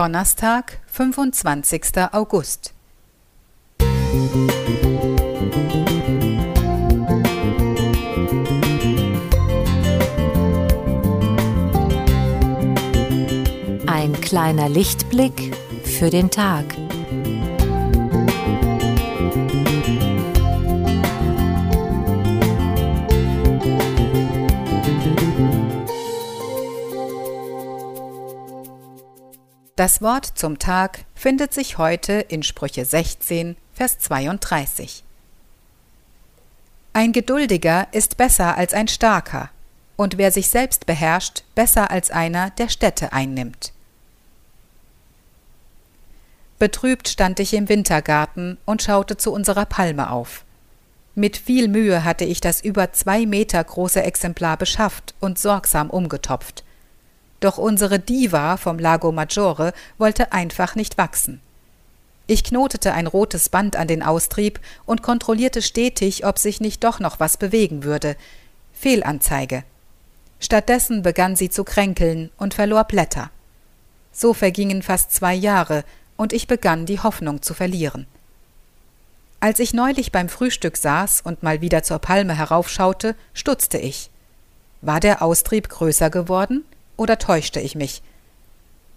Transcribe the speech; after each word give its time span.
Donnerstag, 0.00 0.80
25. 0.86 1.82
August. 2.12 2.72
Ein 13.86 14.18
kleiner 14.22 14.70
Lichtblick 14.70 15.54
für 15.84 16.08
den 16.08 16.30
Tag. 16.30 16.64
Das 29.80 30.02
Wort 30.02 30.26
zum 30.34 30.58
Tag 30.58 31.06
findet 31.14 31.54
sich 31.54 31.78
heute 31.78 32.12
in 32.12 32.42
Sprüche 32.42 32.84
16, 32.84 33.56
Vers 33.72 33.98
32. 34.00 35.04
Ein 36.92 37.12
Geduldiger 37.12 37.86
ist 37.90 38.18
besser 38.18 38.58
als 38.58 38.74
ein 38.74 38.88
Starker, 38.88 39.48
und 39.96 40.18
wer 40.18 40.32
sich 40.32 40.50
selbst 40.50 40.84
beherrscht, 40.84 41.44
besser 41.54 41.90
als 41.90 42.10
einer, 42.10 42.50
der 42.50 42.68
Städte 42.68 43.14
einnimmt. 43.14 43.72
Betrübt 46.58 47.08
stand 47.08 47.40
ich 47.40 47.54
im 47.54 47.70
Wintergarten 47.70 48.58
und 48.66 48.82
schaute 48.82 49.16
zu 49.16 49.32
unserer 49.32 49.64
Palme 49.64 50.10
auf. 50.10 50.44
Mit 51.14 51.38
viel 51.38 51.68
Mühe 51.68 52.04
hatte 52.04 52.26
ich 52.26 52.42
das 52.42 52.60
über 52.60 52.92
zwei 52.92 53.24
Meter 53.24 53.64
große 53.64 54.02
Exemplar 54.02 54.58
beschafft 54.58 55.14
und 55.20 55.38
sorgsam 55.38 55.88
umgetopft. 55.88 56.64
Doch 57.40 57.58
unsere 57.58 57.98
Diva 57.98 58.56
vom 58.56 58.78
Lago 58.78 59.12
Maggiore 59.12 59.72
wollte 59.98 60.32
einfach 60.32 60.74
nicht 60.74 60.98
wachsen. 60.98 61.40
Ich 62.26 62.44
knotete 62.44 62.92
ein 62.92 63.06
rotes 63.08 63.48
Band 63.48 63.74
an 63.74 63.88
den 63.88 64.02
Austrieb 64.02 64.60
und 64.86 65.02
kontrollierte 65.02 65.62
stetig, 65.62 66.24
ob 66.24 66.38
sich 66.38 66.60
nicht 66.60 66.84
doch 66.84 67.00
noch 67.00 67.18
was 67.18 67.36
bewegen 67.36 67.82
würde. 67.82 68.14
Fehlanzeige. 68.72 69.64
Stattdessen 70.38 71.02
begann 71.02 71.34
sie 71.34 71.50
zu 71.50 71.64
kränkeln 71.64 72.30
und 72.36 72.54
verlor 72.54 72.84
Blätter. 72.84 73.30
So 74.12 74.32
vergingen 74.32 74.82
fast 74.82 75.12
zwei 75.12 75.34
Jahre, 75.34 75.84
und 76.16 76.32
ich 76.32 76.46
begann 76.46 76.86
die 76.86 77.00
Hoffnung 77.00 77.42
zu 77.42 77.54
verlieren. 77.54 78.06
Als 79.40 79.58
ich 79.58 79.72
neulich 79.72 80.12
beim 80.12 80.28
Frühstück 80.28 80.76
saß 80.76 81.22
und 81.22 81.42
mal 81.42 81.62
wieder 81.62 81.82
zur 81.82 81.98
Palme 81.98 82.36
heraufschaute, 82.36 83.16
stutzte 83.32 83.78
ich. 83.78 84.10
War 84.82 85.00
der 85.00 85.22
Austrieb 85.22 85.68
größer 85.68 86.10
geworden? 86.10 86.64
Oder 87.00 87.18
täuschte 87.18 87.60
ich 87.60 87.74
mich? 87.74 88.02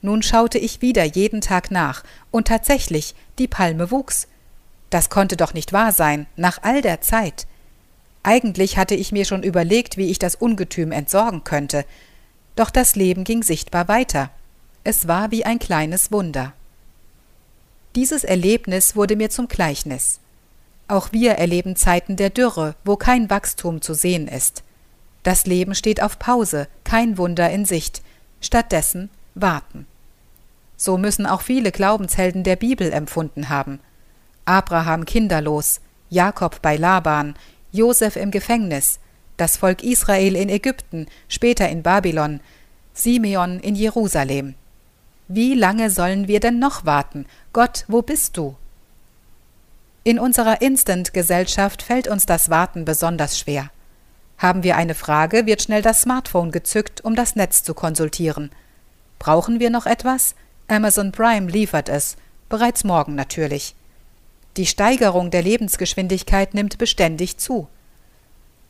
Nun 0.00 0.22
schaute 0.22 0.58
ich 0.58 0.80
wieder 0.80 1.04
jeden 1.04 1.42
Tag 1.42 1.70
nach, 1.70 2.02
und 2.30 2.48
tatsächlich, 2.48 3.14
die 3.38 3.46
Palme 3.46 3.90
wuchs. 3.90 4.26
Das 4.88 5.10
konnte 5.10 5.36
doch 5.36 5.52
nicht 5.52 5.74
wahr 5.74 5.92
sein, 5.92 6.26
nach 6.34 6.62
all 6.62 6.80
der 6.80 7.02
Zeit. 7.02 7.46
Eigentlich 8.22 8.78
hatte 8.78 8.94
ich 8.94 9.12
mir 9.12 9.26
schon 9.26 9.42
überlegt, 9.42 9.98
wie 9.98 10.10
ich 10.10 10.18
das 10.18 10.34
Ungetüm 10.34 10.92
entsorgen 10.92 11.44
könnte. 11.44 11.84
Doch 12.56 12.70
das 12.70 12.96
Leben 12.96 13.24
ging 13.24 13.42
sichtbar 13.42 13.86
weiter. 13.86 14.30
Es 14.82 15.06
war 15.06 15.30
wie 15.30 15.44
ein 15.44 15.58
kleines 15.58 16.10
Wunder. 16.10 16.54
Dieses 17.96 18.24
Erlebnis 18.24 18.96
wurde 18.96 19.14
mir 19.14 19.28
zum 19.28 19.46
Gleichnis. 19.46 20.20
Auch 20.88 21.12
wir 21.12 21.32
erleben 21.32 21.76
Zeiten 21.76 22.16
der 22.16 22.30
Dürre, 22.30 22.76
wo 22.82 22.96
kein 22.96 23.28
Wachstum 23.28 23.82
zu 23.82 23.92
sehen 23.92 24.26
ist. 24.26 24.62
Das 25.22 25.46
Leben 25.46 25.74
steht 25.74 26.02
auf 26.02 26.18
Pause, 26.18 26.68
kein 26.84 27.18
Wunder 27.18 27.50
in 27.50 27.64
Sicht, 27.64 28.02
stattdessen 28.40 29.10
warten. 29.34 29.86
So 30.76 30.96
müssen 30.96 31.26
auch 31.26 31.42
viele 31.42 31.72
Glaubenshelden 31.72 32.42
der 32.42 32.56
Bibel 32.56 32.90
empfunden 32.90 33.50
haben. 33.50 33.80
Abraham 34.46 35.04
kinderlos, 35.04 35.80
Jakob 36.08 36.62
bei 36.62 36.76
Laban, 36.76 37.34
Josef 37.70 38.16
im 38.16 38.30
Gefängnis, 38.30 38.98
das 39.36 39.58
Volk 39.58 39.82
Israel 39.82 40.36
in 40.36 40.48
Ägypten, 40.48 41.06
später 41.28 41.68
in 41.68 41.82
Babylon, 41.82 42.40
Simeon 42.94 43.60
in 43.60 43.74
Jerusalem. 43.74 44.54
Wie 45.28 45.54
lange 45.54 45.90
sollen 45.90 46.28
wir 46.28 46.40
denn 46.40 46.58
noch 46.58 46.84
warten? 46.84 47.26
Gott, 47.52 47.84
wo 47.86 48.02
bist 48.02 48.36
du? 48.36 48.56
In 50.02 50.18
unserer 50.18 50.60
Instant-Gesellschaft 50.62 51.82
fällt 51.82 52.08
uns 52.08 52.26
das 52.26 52.50
Warten 52.50 52.84
besonders 52.84 53.38
schwer. 53.38 53.70
Haben 54.40 54.62
wir 54.62 54.78
eine 54.78 54.94
Frage, 54.94 55.44
wird 55.44 55.60
schnell 55.60 55.82
das 55.82 56.00
Smartphone 56.00 56.50
gezückt, 56.50 57.02
um 57.02 57.14
das 57.14 57.36
Netz 57.36 57.62
zu 57.62 57.74
konsultieren. 57.74 58.50
Brauchen 59.18 59.60
wir 59.60 59.68
noch 59.68 59.84
etwas? 59.84 60.34
Amazon 60.66 61.12
Prime 61.12 61.50
liefert 61.50 61.90
es, 61.90 62.16
bereits 62.48 62.82
morgen 62.82 63.14
natürlich. 63.14 63.74
Die 64.56 64.64
Steigerung 64.64 65.30
der 65.30 65.42
Lebensgeschwindigkeit 65.42 66.54
nimmt 66.54 66.78
beständig 66.78 67.36
zu. 67.36 67.68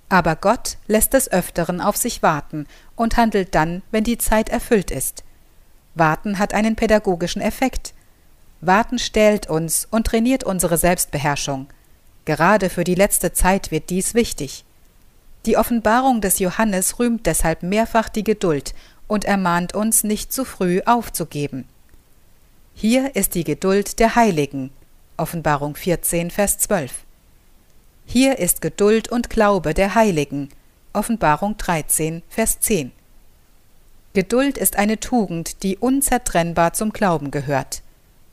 Aber 0.08 0.34
Gott 0.34 0.76
lässt 0.88 1.12
des 1.12 1.30
Öfteren 1.30 1.80
auf 1.80 1.96
sich 1.96 2.20
warten 2.20 2.66
und 2.96 3.16
handelt 3.16 3.54
dann, 3.54 3.82
wenn 3.92 4.02
die 4.02 4.18
Zeit 4.18 4.48
erfüllt 4.48 4.90
ist. 4.90 5.22
Warten 5.94 6.40
hat 6.40 6.52
einen 6.52 6.74
pädagogischen 6.74 7.40
Effekt. 7.40 7.94
Warten 8.60 8.98
stählt 8.98 9.48
uns 9.48 9.86
und 9.88 10.08
trainiert 10.08 10.42
unsere 10.42 10.78
Selbstbeherrschung. 10.78 11.68
Gerade 12.24 12.70
für 12.70 12.82
die 12.82 12.96
letzte 12.96 13.32
Zeit 13.32 13.70
wird 13.70 13.88
dies 13.88 14.14
wichtig. 14.14 14.64
Die 15.46 15.56
Offenbarung 15.56 16.20
des 16.20 16.38
Johannes 16.38 16.98
rühmt 16.98 17.24
deshalb 17.24 17.62
mehrfach 17.62 18.10
die 18.10 18.24
Geduld 18.24 18.74
und 19.06 19.24
ermahnt 19.24 19.74
uns, 19.74 20.04
nicht 20.04 20.32
zu 20.32 20.44
früh 20.44 20.82
aufzugeben. 20.84 21.66
Hier 22.74 23.16
ist 23.16 23.34
die 23.34 23.44
Geduld 23.44 23.98
der 24.00 24.16
Heiligen. 24.16 24.70
Offenbarung 25.16 25.76
14, 25.76 26.30
Vers 26.30 26.58
12. 26.58 26.92
Hier 28.04 28.38
ist 28.38 28.60
Geduld 28.60 29.10
und 29.10 29.30
Glaube 29.30 29.72
der 29.72 29.94
Heiligen. 29.94 30.50
Offenbarung 30.92 31.56
13, 31.56 32.22
Vers 32.28 32.60
10. 32.60 32.92
Geduld 34.12 34.58
ist 34.58 34.76
eine 34.76 35.00
Tugend, 35.00 35.62
die 35.62 35.78
unzertrennbar 35.78 36.74
zum 36.74 36.92
Glauben 36.92 37.30
gehört. 37.30 37.82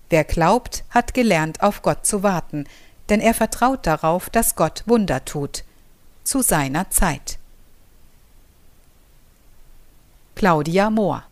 Wer 0.10 0.24
glaubt, 0.24 0.84
hat 0.90 1.14
gelernt, 1.14 1.62
auf 1.62 1.82
Gott 1.82 2.06
zu 2.06 2.24
warten, 2.24 2.66
denn 3.10 3.22
er 3.22 3.34
vertraut 3.34 3.86
darauf, 3.86 4.30
dass 4.30 4.56
Gott 4.56 4.84
Wunder 4.88 5.24
tut 5.24 5.64
zu 6.28 6.42
seiner 6.42 6.90
Zeit. 6.90 7.40
Claudia 10.36 10.90
Mohr 10.90 11.24